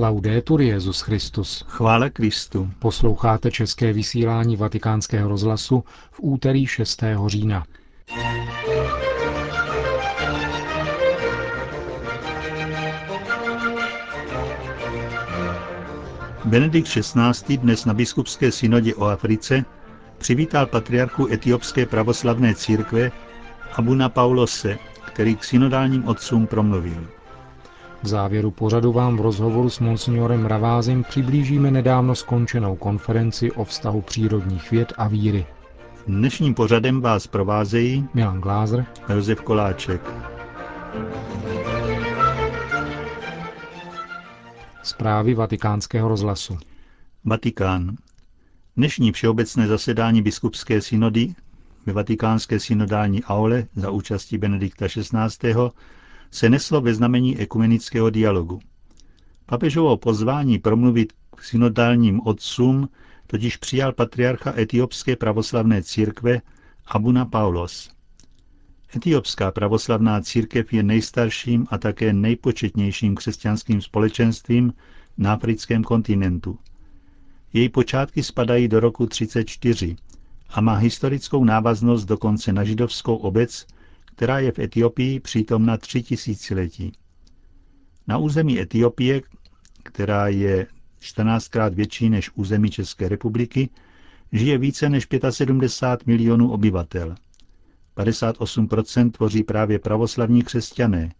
Laudetur 0.00 0.60
Jezus 0.60 1.00
Christus. 1.00 1.64
Chvále 1.68 2.10
Kristu. 2.10 2.70
Posloucháte 2.78 3.50
české 3.50 3.92
vysílání 3.92 4.56
Vatikánského 4.56 5.28
rozhlasu 5.28 5.84
v 6.10 6.20
úterý 6.22 6.66
6. 6.66 7.02
října. 7.26 7.64
Benedikt 16.44 16.88
XVI. 16.88 17.56
dnes 17.56 17.84
na 17.84 17.94
biskupské 17.94 18.52
synodě 18.52 18.94
o 18.94 19.04
Africe 19.04 19.64
přivítal 20.18 20.66
patriarchu 20.66 21.28
etiopské 21.32 21.86
pravoslavné 21.86 22.54
církve 22.54 23.10
Abuna 23.72 24.08
Paulose, 24.08 24.78
který 25.06 25.36
k 25.36 25.44
synodálním 25.44 26.08
otcům 26.08 26.46
promluvil. 26.46 27.17
V 28.02 28.08
závěru 28.08 28.50
pořadu 28.50 28.92
vám 28.92 29.16
v 29.16 29.20
rozhovoru 29.20 29.70
s 29.70 29.80
monsignorem 29.80 30.46
Ravázem 30.46 31.04
přiblížíme 31.04 31.70
nedávno 31.70 32.14
skončenou 32.14 32.76
konferenci 32.76 33.52
o 33.52 33.64
vztahu 33.64 34.02
přírodních 34.02 34.70
věd 34.70 34.92
a 34.96 35.08
víry. 35.08 35.46
Dnešním 36.06 36.54
pořadem 36.54 37.00
vás 37.00 37.26
provázejí 37.26 38.08
Milan 38.14 38.40
Glázer 38.40 38.86
a 39.06 39.12
Josef 39.12 39.40
Koláček. 39.40 40.00
Zprávy 44.82 45.34
vatikánského 45.34 46.08
rozhlasu. 46.08 46.58
Vatikán. 47.24 47.96
Dnešní 48.76 49.12
všeobecné 49.12 49.66
zasedání 49.66 50.22
biskupské 50.22 50.80
synody 50.80 51.34
ve 51.86 51.92
vatikánské 51.92 52.60
synodální 52.60 53.24
aule 53.24 53.66
za 53.76 53.90
účastí 53.90 54.38
Benedikta 54.38 54.86
XVI. 54.88 55.54
Se 56.30 56.50
neslo 56.50 56.80
ve 56.80 56.94
znamení 56.94 57.38
ekumenického 57.38 58.10
dialogu. 58.10 58.60
Papežovo 59.46 59.96
pozvání 59.96 60.58
promluvit 60.58 61.12
k 61.36 61.44
synodálním 61.44 62.20
otcům 62.26 62.88
totiž 63.26 63.56
přijal 63.56 63.92
patriarcha 63.92 64.58
etiopské 64.58 65.16
pravoslavné 65.16 65.82
církve 65.82 66.40
Abuna 66.86 67.24
Paulos. 67.24 67.90
Etiopská 68.96 69.50
pravoslavná 69.50 70.20
církev 70.20 70.72
je 70.72 70.82
nejstarším 70.82 71.66
a 71.70 71.78
také 71.78 72.12
nejpočetnějším 72.12 73.14
křesťanským 73.14 73.82
společenstvím 73.82 74.72
na 75.18 75.32
africkém 75.32 75.84
kontinentu. 75.84 76.58
Její 77.52 77.68
počátky 77.68 78.22
spadají 78.22 78.68
do 78.68 78.80
roku 78.80 79.06
34 79.06 79.96
a 80.48 80.60
má 80.60 80.74
historickou 80.74 81.44
návaznost 81.44 82.04
dokonce 82.04 82.52
na 82.52 82.64
židovskou 82.64 83.16
obec, 83.16 83.66
která 84.18 84.38
je 84.38 84.52
v 84.52 84.58
Etiopii 84.58 85.20
přítomna 85.20 85.76
tři 85.76 86.02
tisíciletí. 86.02 86.92
Na 88.06 88.18
území 88.18 88.60
Etiopie, 88.60 89.22
která 89.82 90.28
je 90.28 90.66
14krát 91.00 91.74
větší 91.74 92.10
než 92.10 92.30
území 92.34 92.70
České 92.70 93.08
republiky, 93.08 93.68
žije 94.32 94.58
více 94.58 94.88
než 94.88 95.06
75 95.30 96.06
milionů 96.06 96.50
obyvatel. 96.52 97.14
58% 97.96 99.10
tvoří 99.10 99.42
právě 99.42 99.78
pravoslavní 99.78 100.42
křesťané, 100.42 101.12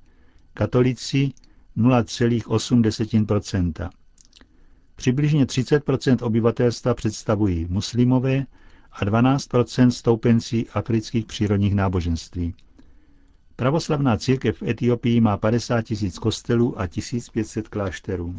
katolici 0.54 1.30
0,8%. 1.76 3.90
Přibližně 4.96 5.44
30% 5.44 6.26
obyvatelstva 6.26 6.94
představují 6.94 7.66
muslimové 7.70 8.46
a 8.92 9.04
12 9.04 9.48
stoupenci 9.88 10.66
afrických 10.74 11.26
přírodních 11.26 11.74
náboženství. 11.74 12.54
Pravoslavná 13.58 14.16
církev 14.16 14.62
v 14.62 14.68
Etiopii 14.68 15.20
má 15.20 15.36
50 15.36 15.82
tisíc 15.82 16.18
kostelů 16.18 16.80
a 16.80 16.86
1500 16.86 17.68
klášterů. 17.68 18.34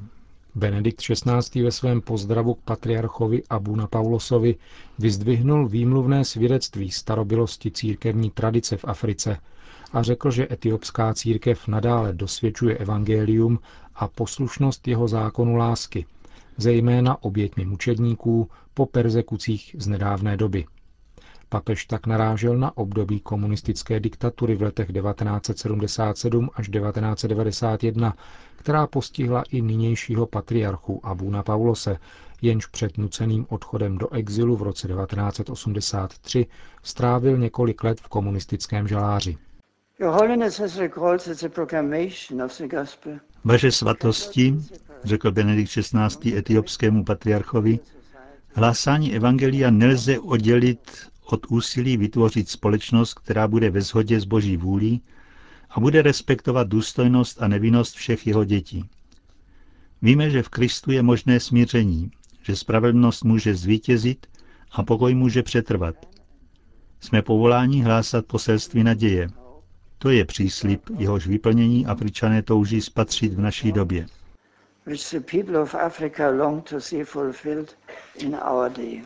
Benedikt 0.55 1.01
XVI. 1.01 1.61
ve 1.63 1.71
svém 1.71 2.01
pozdravu 2.01 2.53
k 2.53 2.61
patriarchovi 2.61 3.43
Abuna 3.49 3.87
Paulosovi 3.87 4.55
vyzdvihnul 4.99 5.67
výmluvné 5.67 6.25
svědectví 6.25 6.91
starobilosti 6.91 7.71
církevní 7.71 8.29
tradice 8.31 8.77
v 8.77 8.85
Africe 8.85 9.37
a 9.93 10.03
řekl, 10.03 10.31
že 10.31 10.47
etiopská 10.51 11.13
církev 11.13 11.67
nadále 11.67 12.13
dosvědčuje 12.13 12.77
evangelium 12.77 13.59
a 13.95 14.07
poslušnost 14.07 14.87
jeho 14.87 15.07
zákonu 15.07 15.55
lásky– 15.55 16.05
zejména 16.59 17.23
oběťmi 17.23 17.65
mučedníků 17.65 18.49
po 18.73 18.85
persekucích 18.85 19.75
z 19.79 19.87
nedávné 19.87 20.37
doby. 20.37 20.65
Papež 21.49 21.85
tak 21.85 22.07
narážel 22.07 22.57
na 22.57 22.77
období 22.77 23.19
komunistické 23.19 23.99
diktatury 23.99 24.55
v 24.55 24.61
letech 24.61 24.87
1977 24.93 26.49
až 26.53 26.69
1991, 26.69 28.13
která 28.55 28.87
postihla 28.87 29.43
i 29.51 29.61
nynějšího 29.61 30.25
patriarchu 30.25 31.05
Abuna 31.05 31.43
Paulose, 31.43 31.97
jenž 32.41 32.65
před 32.65 32.97
nuceným 32.97 33.45
odchodem 33.49 33.97
do 33.97 34.13
exilu 34.13 34.55
v 34.55 34.61
roce 34.61 34.87
1983 34.87 36.45
strávil 36.83 37.37
několik 37.37 37.83
let 37.83 38.01
v 38.01 38.07
komunistickém 38.07 38.87
žaláři. 38.87 39.37
Vaše 43.43 43.71
svatosti, 43.71 44.55
řekl 45.03 45.31
Benedikt 45.31 45.71
XVI. 45.71 46.37
etiopskému 46.37 47.03
patriarchovi, 47.03 47.79
hlásání 48.53 49.15
evangelia 49.15 49.69
nelze 49.69 50.19
oddělit 50.19 51.09
od 51.33 51.45
úsilí 51.49 51.97
vytvořit 51.97 52.49
společnost, 52.49 53.13
která 53.13 53.47
bude 53.47 53.69
ve 53.69 53.81
shodě 53.81 54.19
s 54.19 54.25
boží 54.25 54.57
vůlí 54.57 55.01
a 55.69 55.79
bude 55.79 56.01
respektovat 56.01 56.67
důstojnost 56.67 57.41
a 57.41 57.47
nevinnost 57.47 57.95
všech 57.95 58.27
jeho 58.27 58.43
dětí. 58.45 58.89
Víme, 60.01 60.29
že 60.29 60.43
v 60.43 60.49
Kristu 60.49 60.91
je 60.91 61.03
možné 61.03 61.39
smíření, 61.39 62.11
že 62.43 62.55
spravedlnost 62.55 63.23
může 63.23 63.55
zvítězit 63.55 64.27
a 64.71 64.83
pokoj 64.83 65.15
může 65.15 65.43
přetrvat. 65.43 65.95
Jsme 66.99 67.21
povoláni 67.21 67.81
hlásat 67.81 68.25
poselství 68.25 68.83
naděje. 68.83 69.29
To 69.97 70.09
je 70.09 70.25
příslip, 70.25 70.81
jehož 70.97 71.27
vyplnění 71.27 71.85
Afričané 71.85 72.41
touží 72.43 72.81
spatřit 72.81 73.33
v 73.33 73.39
naší 73.39 73.71
době 73.71 74.05
which 74.89 75.11
the 75.11 75.21
people 75.21 75.55
of 75.55 75.75
Africa 75.75 76.29
long 76.29 76.65
to 76.65 76.81
see 76.81 77.03
fulfilled 77.03 77.75
in 78.17 78.33
our 78.35 78.69
day. 78.69 79.03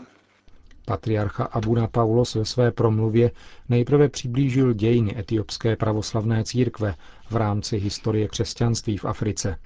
Patriarcha 0.85 1.44
Abuna 1.44 1.88
Paulos 1.88 2.35
ve 2.35 2.45
své 2.45 2.71
promluvě 2.71 3.31
nejprve 3.69 4.09
přiblížil 4.09 4.73
dějiny 4.73 5.19
etiopské 5.19 5.75
pravoslavné 5.75 6.44
církve 6.44 6.95
v 7.29 7.35
rámci 7.35 7.77
historie 7.77 8.27
křesťanství 8.27 8.97
v 8.97 9.05
Africe. 9.05 9.57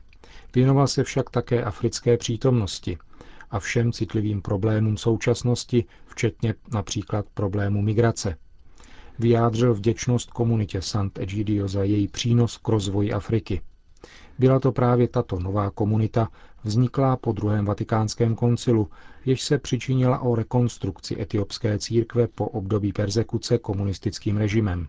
Věnoval 0.55 0.87
se 0.87 1.03
však 1.03 1.29
také 1.29 1.63
africké 1.63 2.17
přítomnosti 2.17 2.97
a 3.51 3.59
všem 3.59 3.91
citlivým 3.91 4.41
problémům 4.41 4.97
současnosti, 4.97 5.85
včetně 6.05 6.53
například 6.73 7.25
problému 7.33 7.81
migrace. 7.81 8.37
Vyjádřil 9.19 9.73
vděčnost 9.73 10.29
komunitě 10.31 10.81
Sant 10.81 11.19
Egidio 11.19 11.67
za 11.67 11.83
její 11.83 12.07
přínos 12.07 12.57
k 12.57 12.67
rozvoji 12.67 13.13
Afriky. 13.13 13.61
Byla 14.39 14.59
to 14.59 14.71
právě 14.71 15.07
tato 15.07 15.39
nová 15.39 15.71
komunita, 15.71 16.27
vzniklá 16.63 17.17
po 17.17 17.31
druhém 17.31 17.65
vatikánském 17.65 18.35
koncilu, 18.35 18.89
jež 19.25 19.41
se 19.41 19.57
přičinila 19.57 20.19
o 20.19 20.35
rekonstrukci 20.35 21.21
etiopské 21.21 21.79
církve 21.79 22.27
po 22.27 22.45
období 22.45 22.93
persekuce 22.93 23.57
komunistickým 23.57 24.37
režimem. 24.37 24.87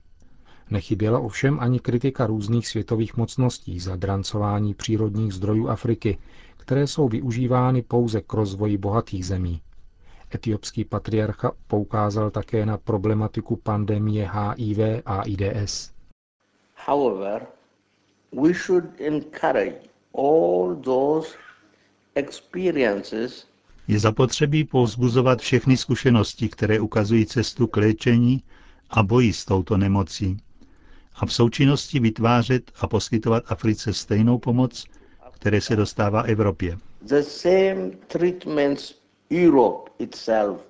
Nechyběla 0.70 1.18
ovšem 1.18 1.60
ani 1.60 1.80
kritika 1.80 2.26
různých 2.26 2.68
světových 2.68 3.16
mocností 3.16 3.80
za 3.80 3.96
drancování 3.96 4.74
přírodních 4.74 5.32
zdrojů 5.32 5.68
Afriky, 5.68 6.18
které 6.56 6.86
jsou 6.86 7.08
využívány 7.08 7.82
pouze 7.82 8.20
k 8.20 8.32
rozvoji 8.32 8.78
bohatých 8.78 9.26
zemí. 9.26 9.60
Etiopský 10.34 10.84
patriarcha 10.84 11.52
poukázal 11.66 12.30
také 12.30 12.66
na 12.66 12.78
problematiku 12.78 13.56
pandemie 13.56 14.30
HIV 14.32 14.78
a 15.06 15.22
AIDS. 15.22 15.92
However, 16.86 17.46
we 18.32 18.54
should 18.54 18.84
encourage 19.00 19.88
all 20.14 20.76
those 20.76 21.28
je 23.88 23.98
zapotřebí 23.98 24.64
povzbuzovat 24.64 25.40
všechny 25.40 25.76
zkušenosti, 25.76 26.48
které 26.48 26.80
ukazují 26.80 27.26
cestu 27.26 27.66
k 27.66 27.76
léčení 27.76 28.42
a 28.90 29.02
boji 29.02 29.32
s 29.32 29.44
touto 29.44 29.76
nemocí 29.76 30.36
a 31.16 31.26
v 31.26 31.32
součinnosti 31.32 32.00
vytvářet 32.00 32.72
a 32.80 32.86
poskytovat 32.86 33.44
Africe 33.46 33.92
stejnou 33.94 34.38
pomoc, 34.38 34.84
které 35.30 35.60
se 35.60 35.76
dostává 35.76 36.22
Evropě. 36.22 36.78
The 37.02 37.20
same 37.22 37.90
treatments 38.06 38.94
Europe 39.32 39.90
itself 39.98 40.60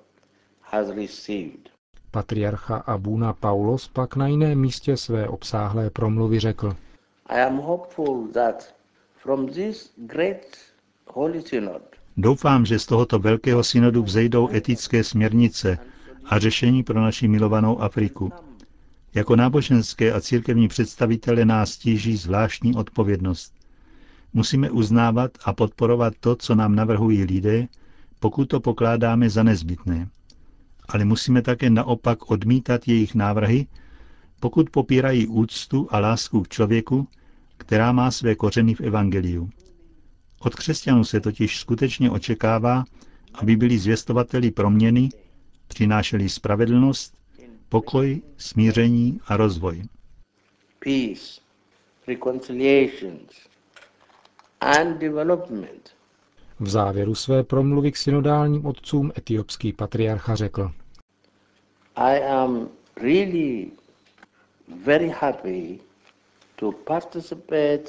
has 0.61 0.87
received. 0.89 1.69
Patriarcha 2.11 2.75
Abuna 2.77 3.33
Paulos 3.33 3.87
pak 3.87 4.15
na 4.15 4.27
jiném 4.27 4.59
místě 4.59 4.97
své 4.97 5.27
obsáhlé 5.27 5.89
promluvy 5.89 6.39
řekl– 6.39 6.75
Doufám, 12.17 12.65
že 12.65 12.79
z 12.79 12.85
tohoto 12.85 13.19
velkého 13.19 13.63
synodu 13.63 14.03
vzejdou 14.03 14.49
etické 14.53 15.03
směrnice 15.03 15.77
a 16.25 16.39
řešení 16.39 16.83
pro 16.83 17.01
naši 17.01 17.27
milovanou 17.27 17.81
Afriku. 17.81 18.31
Jako 19.15 19.35
náboženské 19.35 20.13
a 20.13 20.21
církevní 20.21 20.67
představitele 20.67 21.45
nás 21.45 21.77
tíží 21.77 22.17
zvláštní 22.17 22.75
odpovědnost. 22.75 23.53
Musíme 24.33 24.69
uznávat 24.71 25.31
a 25.45 25.53
podporovat 25.53 26.13
to, 26.19 26.35
co 26.35 26.55
nám 26.55 26.75
navrhují 26.75 27.23
lidé, 27.23 27.67
pokud 28.19 28.45
to 28.45 28.59
pokládáme 28.59 29.29
za 29.29 29.43
nezbytné. 29.43 30.09
Ale 30.89 31.05
musíme 31.05 31.41
také 31.41 31.69
naopak 31.69 32.31
odmítat 32.31 32.87
jejich 32.87 33.15
návrhy, 33.15 33.67
pokud 34.39 34.69
popírají 34.69 35.27
úctu 35.27 35.87
a 35.91 35.99
lásku 35.99 36.41
k 36.41 36.47
člověku, 36.49 37.07
která 37.57 37.91
má 37.91 38.11
své 38.11 38.35
kořeny 38.35 38.75
v 38.75 38.81
Evangeliu. 38.81 39.49
Od 40.39 40.55
křesťanů 40.55 41.03
se 41.03 41.21
totiž 41.21 41.59
skutečně 41.59 42.11
očekává, 42.11 42.83
aby 43.33 43.55
byli 43.55 43.77
zvěstovateli 43.77 44.51
proměny, 44.51 45.09
přinášeli 45.67 46.29
spravedlnost, 46.29 47.13
pokoj, 47.69 48.21
smíření 48.37 49.19
a 49.27 49.37
rozvoj. 49.37 49.83
Peace, 50.79 51.41
and 54.61 54.97
development. 54.99 55.89
V 56.59 56.69
závěru 56.69 57.15
své 57.15 57.43
promluvy 57.43 57.91
k 57.91 57.97
synodálním 57.97 58.65
otcům 58.65 59.11
etiopský 59.17 59.73
patriarcha 59.73 60.35
řekl. 60.35 60.71
I 61.95 62.23
am 62.23 62.69
really 62.95 63.71
very 64.85 65.09
happy 65.09 65.79
to 66.55 66.71
participate 66.71 67.83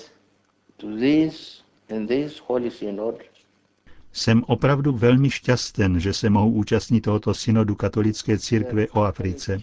to 0.77 0.87
this 0.87 1.65
Jsem 4.13 4.45
opravdu 4.47 4.93
velmi 4.93 5.31
šťasten, 5.31 6.01
že 6.01 6.13
se 6.13 6.31
mohu 6.31 6.51
účastnit 6.51 7.01
tohoto 7.01 7.35
synodu 7.35 7.75
katolické 7.75 8.39
církve 8.39 8.89
o 8.89 9.03
Africe. 9.03 9.61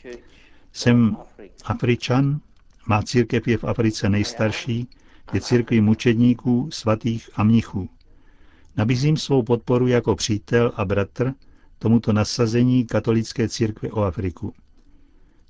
Jsem 0.74 1.18
Afričan, 1.66 2.40
má 2.88 3.04
církev 3.04 3.48
je 3.48 3.58
v 3.58 3.64
Africe 3.64 4.10
nejstarší, 4.10 4.88
je 5.34 5.42
církví 5.42 5.82
mučedníků, 5.82 6.70
svatých 6.72 7.30
a 7.36 7.44
mnichů. 7.44 7.90
Nabízím 8.78 9.18
svou 9.18 9.44
podporu 9.44 9.88
jako 9.88 10.16
přítel 10.16 10.72
a 10.76 10.86
bratr 10.86 11.34
tomuto 11.80 12.14
nasazení 12.14 12.86
katolické 12.86 13.50
církve 13.50 13.92
o 13.92 14.02
Afriku. 14.02 14.54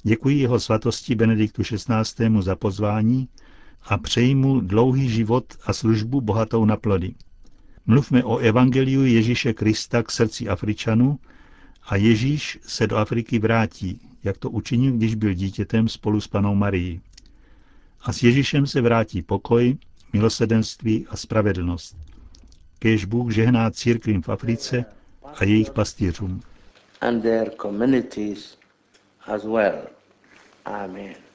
Děkuji 0.03 0.37
jeho 0.39 0.59
svatosti 0.59 1.15
Benediktu 1.15 1.63
XVI. 1.63 2.41
za 2.41 2.55
pozvání 2.55 3.29
a 3.83 3.97
přeji 3.97 4.35
mu 4.35 4.59
dlouhý 4.59 5.09
život 5.09 5.45
a 5.65 5.73
službu 5.73 6.21
bohatou 6.21 6.65
na 6.65 6.77
plody. 6.77 7.13
Mluvme 7.85 8.23
o 8.23 8.37
evangeliu 8.37 9.05
Ježíše 9.05 9.53
Krista 9.53 10.03
k 10.03 10.11
srdci 10.11 10.47
Afričanů 10.47 11.19
a 11.87 11.95
Ježíš 11.95 12.59
se 12.61 12.87
do 12.87 12.97
Afriky 12.97 13.39
vrátí, 13.39 14.01
jak 14.23 14.37
to 14.37 14.49
učinil, 14.49 14.91
když 14.93 15.15
byl 15.15 15.33
dítětem 15.33 15.87
spolu 15.87 16.21
s 16.21 16.27
panou 16.27 16.55
Marií. 16.55 17.01
A 18.01 18.13
s 18.13 18.23
Ježíšem 18.23 18.67
se 18.67 18.81
vrátí 18.81 19.21
pokoj, 19.21 19.77
milosedenství 20.13 21.07
a 21.09 21.17
spravedlnost. 21.17 21.97
Kéž 22.79 23.05
Bůh 23.05 23.31
žehná 23.31 23.71
církvím 23.71 24.21
v 24.21 24.29
Africe 24.29 24.85
a 25.35 25.43
jejich 25.43 25.71
pastýřům. 25.71 26.41
And 27.01 27.21
their 27.21 27.51
communities 27.61 28.57
as 29.27 29.43
well. 29.43 29.87
Amen. 30.65 31.26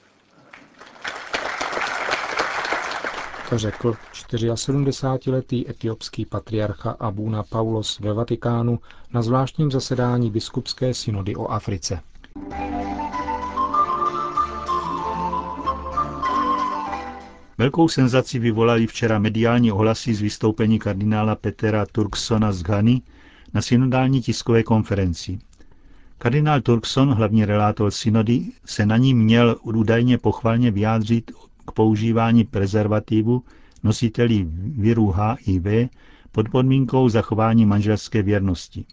Řekl 3.58 3.94
74-letý 4.28 5.70
etiopský 5.70 6.26
patriarcha 6.26 6.90
Abuna 6.90 7.42
Paulos 7.42 8.00
ve 8.00 8.12
Vatikánu 8.12 8.78
na 9.12 9.22
zvláštním 9.22 9.70
zasedání 9.70 10.30
biskupské 10.30 10.94
synody 10.94 11.36
o 11.36 11.46
Africe. 11.46 12.00
Velkou 17.58 17.88
senzaci 17.88 18.38
vyvolali 18.38 18.86
včera 18.86 19.18
mediální 19.18 19.72
ohlasy 19.72 20.14
z 20.14 20.20
vystoupení 20.20 20.78
kardinála 20.78 21.34
Petera 21.34 21.86
Turksona 21.86 22.52
z 22.52 22.62
Ghany 22.62 23.02
na 23.54 23.62
synodální 23.62 24.22
tiskové 24.22 24.62
konferenci. 24.62 25.38
Kardinál 26.18 26.60
Turkson, 26.60 27.14
hlavní 27.14 27.44
relátor 27.44 27.90
synody, 27.90 28.42
se 28.64 28.86
na 28.86 28.96
ní 28.96 29.14
měl 29.14 29.56
údajně 29.62 30.18
pochvalně 30.18 30.70
vyjádřit 30.70 31.30
k 31.66 31.72
používání 31.72 32.44
prezervativu 32.44 33.42
nositelí 33.82 34.44
viru 34.78 35.14
HIV 35.18 35.90
pod 36.32 36.48
podmínkou 36.48 37.08
zachování 37.08 37.66
manželské 37.66 38.22
věrnosti. 38.22 38.84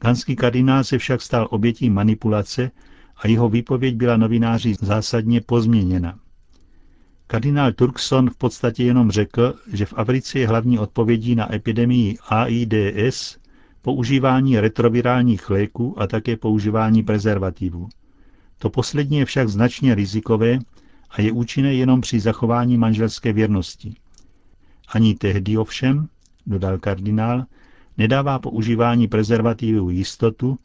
Ganský 0.00 0.36
kardinál 0.36 0.84
se 0.84 0.98
však 0.98 1.22
stal 1.22 1.48
obětí 1.50 1.90
manipulace 1.90 2.70
a 3.16 3.28
jeho 3.28 3.48
výpověď 3.48 3.94
byla 3.94 4.16
novináři 4.16 4.74
zásadně 4.80 5.40
pozměněna. 5.40 6.18
Kardinál 7.26 7.72
Turkson 7.72 8.30
v 8.30 8.36
podstatě 8.36 8.84
jenom 8.84 9.10
řekl, 9.10 9.54
že 9.72 9.86
v 9.86 9.94
Africe 9.96 10.38
je 10.38 10.48
hlavní 10.48 10.78
odpovědí 10.78 11.34
na 11.34 11.54
epidemii 11.54 12.16
AIDS 12.28 13.38
používání 13.82 14.60
retrovirálních 14.60 15.50
léků 15.50 16.00
a 16.02 16.06
také 16.06 16.36
používání 16.36 17.02
prezervativů. 17.02 17.88
To 18.58 18.70
poslední 18.70 19.18
je 19.18 19.24
však 19.24 19.48
značně 19.48 19.94
rizikové 19.94 20.58
a 21.14 21.20
je 21.22 21.32
účinné 21.32 21.74
jenom 21.74 22.00
při 22.00 22.20
zachování 22.20 22.78
manželské 22.78 23.32
věrnosti. 23.32 23.94
Ani 24.88 25.14
tehdy 25.14 25.56
ovšem, 25.56 26.08
dodal 26.46 26.78
kardinál, 26.78 27.44
nedává 27.98 28.38
používání 28.38 29.08
prezervativů 29.08 29.90
jistotu, 29.90 30.58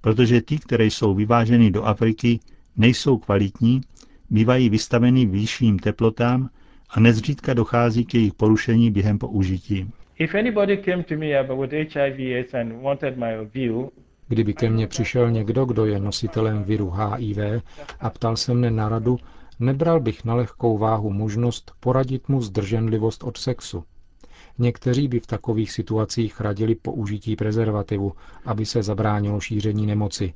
protože 0.00 0.42
ty, 0.42 0.58
které 0.58 0.84
jsou 0.84 1.14
vyváženy 1.14 1.70
do 1.70 1.84
Afriky, 1.84 2.40
nejsou 2.76 3.18
kvalitní, 3.18 3.80
bývají 4.30 4.68
vystaveny 4.68 5.26
vyšším 5.26 5.78
teplotám 5.78 6.50
a 6.90 7.00
nezřídka 7.00 7.54
dochází 7.54 8.04
k 8.04 8.14
jejich 8.14 8.34
porušení 8.34 8.90
během 8.90 9.18
použití. 9.18 9.90
Kdyby 14.28 14.54
ke 14.54 14.70
mně 14.70 14.86
přišel 14.86 15.30
někdo, 15.30 15.64
kdo 15.64 15.86
je 15.86 15.98
nositelem 15.98 16.64
viru 16.64 16.90
HIV 16.90 17.38
a 18.00 18.10
ptal 18.10 18.36
se 18.36 18.54
mne 18.54 18.70
na 18.70 18.88
radu, 18.88 19.18
nebral 19.60 20.00
bych 20.00 20.24
na 20.24 20.34
lehkou 20.34 20.78
váhu 20.78 21.10
možnost 21.10 21.72
poradit 21.80 22.28
mu 22.28 22.42
zdrženlivost 22.42 23.24
od 23.24 23.36
sexu. 23.36 23.84
Někteří 24.58 25.08
by 25.08 25.20
v 25.20 25.26
takových 25.26 25.72
situacích 25.72 26.40
radili 26.40 26.74
použití 26.74 27.36
prezervativu, 27.36 28.12
aby 28.44 28.66
se 28.66 28.82
zabránilo 28.82 29.40
šíření 29.40 29.86
nemoci. 29.86 30.34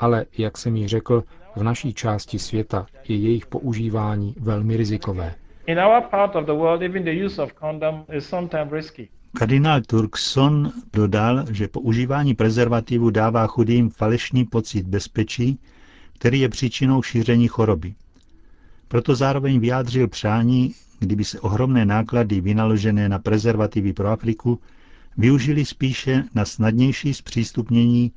Ale, 0.00 0.26
jak 0.38 0.58
jsem 0.58 0.76
jí 0.76 0.88
řekl, 0.88 1.24
v 1.56 1.62
naší 1.62 1.94
části 1.94 2.38
světa 2.38 2.86
je 3.08 3.16
jejich 3.16 3.46
používání 3.46 4.34
velmi 4.40 4.76
rizikové. 4.76 5.34
Kardinál 9.38 9.80
Turkson 9.80 10.72
dodal, 10.92 11.44
že 11.50 11.68
používání 11.68 12.34
prezervativu 12.34 13.10
dává 13.10 13.46
chudým 13.46 13.90
falešný 13.90 14.44
pocit 14.44 14.86
bezpečí, 14.86 15.58
který 16.18 16.40
je 16.40 16.48
příčinou 16.48 17.02
šíření 17.02 17.48
choroby. 17.48 17.94
Proto 18.92 19.14
zároveň 19.14 19.60
vyjádřil 19.60 20.08
přání, 20.08 20.74
kdyby 20.98 21.24
se 21.24 21.40
ohromné 21.40 21.86
náklady 21.86 22.40
vynaložené 22.40 23.08
na 23.08 23.18
prezervativy 23.18 23.92
pro 23.92 24.08
Afriku 24.08 24.60
využili 25.16 25.64
spíše 25.64 26.24
na 26.34 26.44
snadnější 26.44 27.14
zpřístupnění 27.14 28.12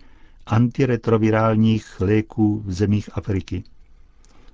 antiretrovirálních 0.45 2.01
léků 2.01 2.63
v 2.65 2.73
zemích 2.73 3.09
Afriky. 3.13 3.63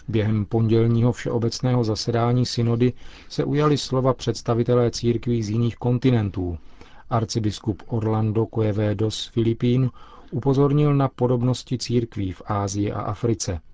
Během 0.08 0.46
pondělního 0.46 1.12
všeobecného 1.12 1.84
zasedání 1.84 2.46
synody 2.46 2.94
se 3.30 3.44
ujali 3.44 3.78
slova 3.78 4.14
představitelé 4.14 4.92
církví 4.92 5.44
z 5.44 5.50
jiných 5.50 5.76
kontinentů. 5.76 6.58
Arcibiskup 7.10 7.84
Orlando 7.88 8.46
Quevedo 8.46 9.12
z 9.12 9.26
Filipín 9.28 9.90
upozornil 10.32 10.94
na 10.96 11.08
podobnosti 11.08 11.78
církví 11.78 12.32
v 12.32 12.42
Ázii 12.46 12.92
a 12.92 13.02
Africe– 13.02 13.60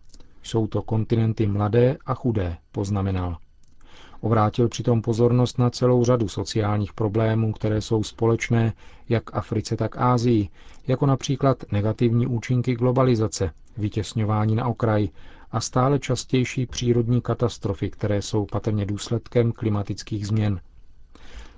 jsou 0.47 0.67
to 0.67 0.81
kontinenty 0.81 1.47
mladé 1.47 1.97
a 2.05 2.13
chudé, 2.13 2.57
poznamenal. 2.71 3.37
Obrátil 4.21 4.69
přitom 4.69 5.01
pozornost 5.01 5.57
na 5.59 5.69
celou 5.69 6.03
řadu 6.05 6.27
sociálních 6.27 6.93
problémů, 6.93 7.53
které 7.53 7.81
jsou 7.81 8.03
společné 8.03 8.73
jak 9.09 9.35
Africe, 9.35 9.75
tak 9.77 9.97
Ázii, 9.97 10.49
jako 10.87 11.05
například 11.05 11.71
negativní 11.71 12.27
účinky 12.27 12.75
globalizace, 12.75 13.51
vytěsňování 13.77 14.55
na 14.55 14.65
okraj 14.67 15.09
a 15.51 15.61
stále 15.61 15.99
častější 15.99 16.65
přírodní 16.65 17.21
katastrofy, 17.21 17.89
které 17.89 18.21
jsou 18.21 18.45
patrně 18.45 18.85
důsledkem 18.85 19.51
klimatických 19.51 20.27
změn. 20.27 20.59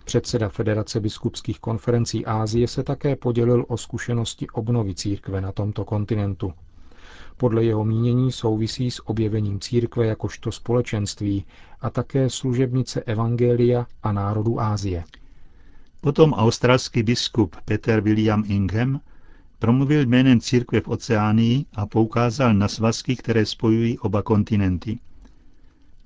Předseda 0.05 0.49
Federace 0.49 0.99
biskupských 0.99 1.59
konferencí 1.59 2.25
Ázie 2.25 2.67
se 2.67 2.83
také 2.83 3.15
podělil 3.15 3.65
o 3.67 3.77
zkušenosti 3.77 4.49
obnovy 4.49 4.95
církve 4.95 5.41
na 5.41 5.51
tomto 5.51 5.85
kontinentu. 5.85 6.53
Podle 7.39 7.63
jeho 7.63 7.85
mínění 7.85 8.31
souvisí 8.31 8.91
s 8.91 9.09
objevením 9.09 9.59
církve 9.59 10.05
jakožto 10.05 10.51
společenství 10.51 11.45
a 11.81 11.89
také 11.89 12.29
služebnice 12.29 13.03
Evangelia 13.03 13.85
a 14.03 14.11
národů 14.11 14.61
Ázie. 14.61 15.03
Potom 16.01 16.33
australský 16.33 17.03
biskup 17.03 17.55
Peter 17.65 18.01
William 18.01 18.43
Ingham 18.47 18.99
promluvil 19.59 20.05
jménem 20.05 20.39
církve 20.39 20.81
v 20.81 20.87
oceánii 20.87 21.65
a 21.75 21.85
poukázal 21.85 22.53
na 22.53 22.67
svazky, 22.67 23.15
které 23.15 23.45
spojují 23.45 23.99
oba 23.99 24.21
kontinenty. 24.21 24.99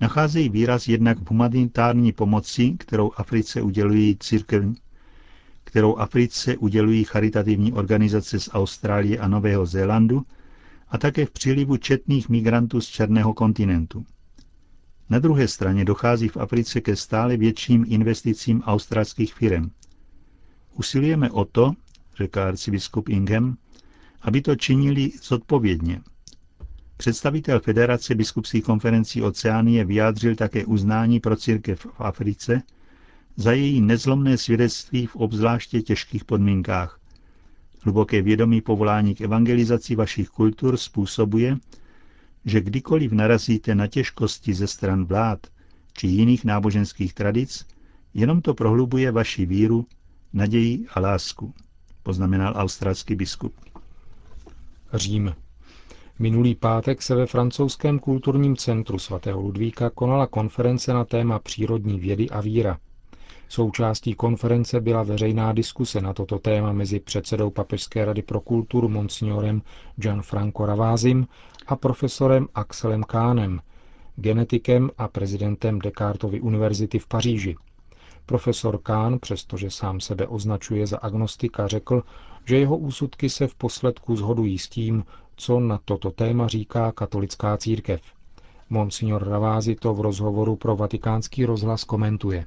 nacházejí 0.02 0.50
výraz 0.50 0.88
jednak 0.88 1.18
v 1.18 1.30
humanitární 1.30 2.12
pomoci, 2.12 2.76
kterou 2.80 3.12
Africe 3.16 3.62
udělují 3.62 4.18
církev, 4.20 4.64
kterou 5.64 5.96
Africe 5.96 6.58
udělují 6.58 7.04
charitativní 7.04 7.74
organizace 7.74 8.40
z 8.40 8.50
Austrálie 8.54 9.20
a 9.20 9.28
Nového 9.28 9.66
Zélandu 9.66 10.26
a 10.94 10.98
také 10.98 11.26
v 11.26 11.32
přílivu 11.32 11.78
četných 11.78 12.30
migrantů 12.30 12.82
z 12.82 12.88
černého 12.88 13.34
kontinentu. 13.34 14.06
Na 15.10 15.20
druhé 15.20 15.48
straně 15.48 15.86
dochází 15.86 16.28
v 16.28 16.38
Africe 16.38 16.82
ke 16.82 16.96
stále 16.96 17.38
větším 17.38 17.86
investicím 17.88 18.62
australských 18.62 19.34
firm. 19.34 19.70
Usilujeme 20.74 21.32
o 21.32 21.46
to, 21.46 21.74
řekl 22.18 22.40
arcibiskup 22.40 23.10
Ingham, 23.10 23.58
aby 24.22 24.42
to 24.42 24.56
činili 24.56 25.12
zodpovědně. 25.24 26.02
Představitel 26.98 27.60
Federace 27.60 28.16
biskupských 28.16 28.64
konferencí 28.64 29.22
Oceánie 29.22 29.86
vyjádřil 29.86 30.36
také 30.36 30.66
uznání 30.66 31.20
pro 31.20 31.36
církev 31.36 31.80
v 31.80 32.02
Africe 32.02 32.62
za 33.36 33.52
její 33.52 33.82
nezlomné 33.82 34.38
svědectví 34.38 35.06
v 35.06 35.16
obzvláště 35.16 35.82
těžkých 35.82 36.26
podmínkách. 36.26 37.00
Hluboké 37.84 38.22
vědomí 38.22 38.62
povolání 38.62 39.16
k 39.16 39.22
evangelizaci 39.22 39.96
vašich 39.96 40.30
kultur 40.30 40.78
způsobuje, 40.78 41.58
že 42.46 42.62
kdykoliv 42.62 43.12
narazíte 43.12 43.76
na 43.76 43.88
těžkosti 43.88 44.54
ze 44.54 44.68
stran 44.68 45.06
vlád 45.06 45.48
či 45.94 46.08
jiných 46.08 46.46
náboženských 46.46 47.14
tradic, 47.14 47.66
jenom 48.14 48.42
to 48.42 48.54
prohlubuje 48.54 49.12
vaši 49.12 49.46
víru, 49.46 49.86
naději 50.34 50.86
a 50.94 51.00
lásku, 51.00 51.54
poznamenal 52.04 52.54
australský 52.58 53.16
biskup. 53.16 53.54
Řím. 54.94 55.36
Minulý 56.20 56.56
pátek 56.56 57.02
se 57.02 57.16
ve 57.16 57.26
francouzském 57.26 58.00
kulturním 58.00 58.56
centru 58.58 59.00
svatého 59.00 59.42
Ludvíka 59.42 59.90
konala 59.90 60.28
konference 60.28 60.94
na 60.94 61.06
téma 61.06 61.40
přírodní 61.40 62.00
vědy 62.00 62.30
a 62.30 62.42
víra. 62.42 62.80
Součástí 63.50 64.14
konference 64.14 64.82
byla 64.82 65.04
veřejná 65.04 65.54
diskuse 65.54 66.02
na 66.02 66.14
toto 66.14 66.40
téma 66.40 66.72
mezi 66.72 67.00
předsedou 67.00 67.50
Papežské 67.50 68.06
rady 68.06 68.22
pro 68.22 68.40
kulturu 68.42 68.90
monsignorem 68.90 69.62
Gianfranco 69.96 70.66
Ravázim 70.66 71.28
a 71.68 71.76
profesorem 71.76 72.48
Axelem 72.56 73.04
Kánem, 73.04 73.60
genetikem 74.16 74.90
a 74.98 75.08
prezidentem 75.08 75.80
Descartovy 75.80 76.42
univerzity 76.42 77.00
v 77.00 77.08
Paříži. 77.08 77.56
Profesor 78.26 78.78
Kán, 78.78 79.20
přestože 79.20 79.72
sám 79.72 80.00
sebe 80.00 80.28
označuje 80.28 80.88
za 80.88 80.98
agnostika, 80.98 81.68
řekl, 81.68 82.04
že 82.46 82.58
jeho 82.60 82.78
úsudky 82.78 83.30
se 83.30 83.48
v 83.48 83.56
posledku 83.56 84.16
zhodují 84.16 84.58
s 84.60 84.70
tím, 84.70 85.04
co 85.36 85.60
na 85.60 85.80
toto 85.86 86.12
téma 86.12 86.48
říká 86.48 86.92
katolická 86.92 87.58
církev. 87.58 88.02
Monsignor 88.70 89.28
Ravázi 89.30 89.76
to 89.76 89.94
v 89.94 90.02
rozhovoru 90.02 90.56
pro 90.56 90.76
vatikánský 90.76 91.46
rozhlas 91.46 91.84
komentuje. 91.84 92.46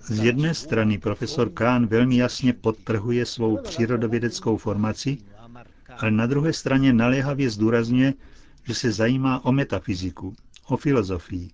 Z 0.00 0.18
jedné 0.22 0.54
strany 0.54 0.98
profesor 0.98 1.50
Kahn 1.50 1.86
velmi 1.86 2.16
jasně 2.16 2.52
podtrhuje 2.52 3.26
svou 3.26 3.56
přírodovědeckou 3.62 4.56
formaci, 4.56 5.18
ale 5.98 6.10
na 6.10 6.26
druhé 6.26 6.52
straně 6.52 6.92
naléhavě 6.92 7.50
zdůrazňuje, 7.50 8.14
že 8.64 8.74
se 8.74 8.92
zajímá 8.92 9.44
o 9.44 9.52
metafyziku, 9.52 10.34
o 10.66 10.76
filozofii 10.76 11.50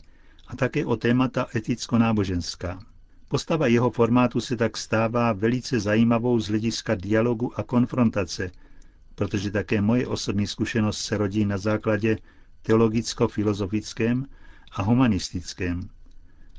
a 0.47 0.57
také 0.57 0.87
o 0.87 0.97
témata 0.97 1.47
eticko-náboženská. 1.55 2.81
Postava 3.29 3.67
jeho 3.67 3.91
formátu 3.91 4.41
se 4.41 4.57
tak 4.57 4.77
stává 4.77 5.33
velice 5.33 5.81
zajímavou 5.81 6.41
z 6.41 6.49
hlediska 6.49 6.95
dialogu 6.95 7.59
a 7.61 7.63
konfrontace, 7.63 8.51
protože 9.15 9.51
také 9.51 9.81
moje 9.81 10.07
osobní 10.07 10.47
zkušenost 10.47 10.99
se 10.99 11.17
rodí 11.17 11.45
na 11.45 11.59
základě 11.59 12.19
teologicko-filozofickém 12.67 14.27
a 14.73 14.83
humanistickém. 14.83 15.89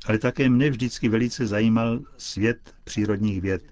Ale 0.06 0.18
také 0.18 0.48
mne 0.48 0.70
vždycky 0.70 1.08
velice 1.08 1.46
zajímal 1.46 2.00
svět 2.16 2.74
přírodních 2.84 3.40
věd. 3.40 3.62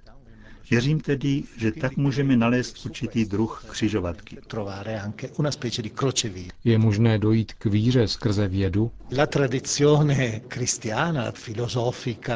Věřím 0.71 1.00
tedy, 1.00 1.43
že 1.57 1.73
tak 1.73 1.97
můžeme 1.97 2.37
nalézt 2.37 2.87
určitý 2.87 3.25
druh 3.25 3.64
křižovatky. 3.71 4.37
Je 6.64 6.78
možné 6.78 7.19
dojít 7.19 7.52
k 7.52 7.64
víře 7.64 8.09
skrze 8.09 8.49
vědu? 8.49 8.90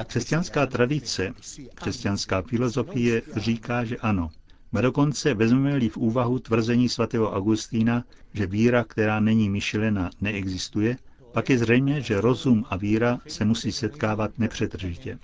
Křesťanská 0.05 0.67
tradice, 0.67 1.33
křesťanská 1.75 2.43
filozofie 2.43 3.23
říká, 3.37 3.85
že 3.85 3.97
ano. 3.97 4.31
A 4.73 4.81
dokonce 4.81 5.35
vezmeme-li 5.35 5.89
v 5.89 5.97
úvahu 5.97 6.39
tvrzení 6.39 6.89
svatého 6.89 7.33
Augustína, 7.33 8.05
že 8.33 8.47
víra, 8.47 8.85
která 8.85 9.21
není 9.21 9.49
myšlena, 9.51 10.11
neexistuje, 10.21 10.97
pak 11.33 11.51
je 11.51 11.59
zřejmé, 11.59 12.01
že 12.01 12.21
rozum 12.21 12.65
a 12.71 12.77
víra 12.77 13.19
se 13.27 13.45
musí 13.45 13.73
setkávat 13.73 14.39
nepřetržitě. 14.39 15.19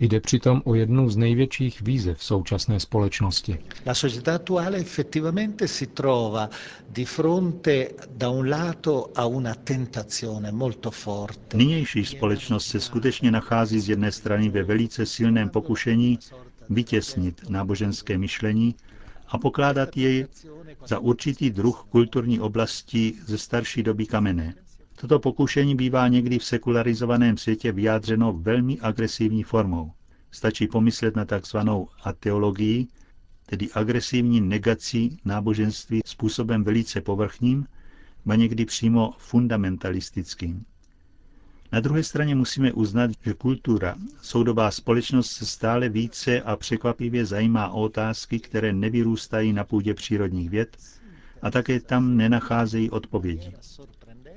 Jde 0.00 0.20
přitom 0.20 0.62
o 0.64 0.74
jednu 0.74 1.10
z 1.10 1.16
největších 1.16 1.80
výzev 1.82 2.22
současné 2.22 2.80
společnosti. 2.80 3.58
La 3.86 3.94
società 3.94 4.34
attuale 4.34 4.78
effettivamente 4.78 5.68
si 5.68 5.86
trova 5.86 6.50
di 6.88 7.04
fronte 7.04 7.88
da 8.16 8.28
un 8.28 8.48
lato 8.48 9.10
a 9.14 9.26
una 9.26 9.54
tentazione 9.54 10.52
molto 10.52 10.90
forte. 10.90 11.56
Nynější 11.56 12.04
společnost 12.04 12.66
se 12.66 12.80
skutečně 12.80 13.30
nachází 13.30 13.80
z 13.80 13.88
jedné 13.88 14.12
strany 14.12 14.48
ve 14.48 14.62
velice 14.62 15.06
silném 15.06 15.48
pokušení 15.48 16.18
vytěsnit 16.70 17.48
náboženské 17.48 18.18
myšlení 18.18 18.74
a 19.28 19.38
pokládat 19.38 19.96
jej 19.96 20.26
za 20.86 20.98
určitý 20.98 21.50
druh 21.50 21.86
kulturní 21.90 22.40
oblasti 22.40 23.14
ze 23.26 23.38
starší 23.38 23.82
doby 23.82 24.06
kamenné. 24.06 24.54
Toto 24.96 25.18
pokušení 25.18 25.74
bývá 25.76 26.08
někdy 26.08 26.38
v 26.38 26.44
sekularizovaném 26.44 27.36
světě 27.36 27.72
vyjádřeno 27.72 28.32
velmi 28.32 28.80
agresivní 28.80 29.42
formou. 29.42 29.92
Stačí 30.30 30.66
pomyslet 30.68 31.16
na 31.16 31.24
takzvanou 31.24 31.88
ateologii, 32.02 32.86
tedy 33.46 33.68
agresivní 33.72 34.40
negací 34.40 35.18
náboženství 35.24 36.00
způsobem 36.06 36.64
velice 36.64 37.00
povrchním, 37.00 37.66
a 38.26 38.34
někdy 38.34 38.64
přímo 38.64 39.14
fundamentalistickým. 39.18 40.64
Na 41.74 41.80
druhé 41.80 42.02
straně 42.02 42.34
musíme 42.34 42.72
uznat, 42.72 43.10
že 43.24 43.34
kultura, 43.34 43.94
soudobá 44.22 44.70
společnost 44.70 45.30
se 45.30 45.46
stále 45.46 45.88
více 45.88 46.40
a 46.40 46.56
překvapivě 46.56 47.26
zajímá 47.26 47.68
o 47.68 47.80
otázky, 47.80 48.38
které 48.40 48.72
nevyrůstají 48.72 49.52
na 49.52 49.64
půdě 49.64 49.94
přírodních 49.94 50.50
věd 50.50 50.76
a 51.42 51.50
také 51.50 51.80
tam 51.80 52.16
nenacházejí 52.16 52.90
odpovědi. 52.90 53.52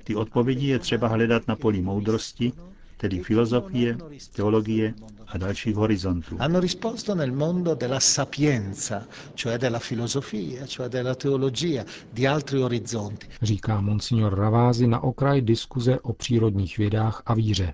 Ty 0.04 0.16
odpovědi 0.16 0.68
je 0.68 0.80
třeba 0.80 1.08
hledat 1.08 1.48
na 1.48 1.56
poli 1.56 1.82
moudrosti, 1.82 2.54
tedy 2.98 3.24
filozofie, 3.24 3.98
teologie 4.36 4.94
a 5.28 5.38
dalších 5.38 5.76
horizontů. 5.76 6.38
Hanno 6.40 6.60
risposto 6.60 7.16
nel 7.16 7.32
mondo 7.32 7.76
della 7.76 8.00
sapienza, 8.00 9.06
cioè 9.36 9.58
della 9.58 9.80
filosofia, 9.80 10.66
cioè 10.66 10.88
della 10.90 11.16
teologia, 11.16 11.84
di 12.14 12.28
altri 12.28 12.60
orizzonti. 12.64 13.28
Říká 13.42 13.82
monsignor 13.82 14.40
Ravázi 14.40 14.88
na 14.88 15.00
okraj 15.04 15.42
diskuze 15.42 16.00
o 16.00 16.14
přírodních 16.14 16.78
vědách 16.78 17.22
a 17.26 17.34
víře. 17.34 17.74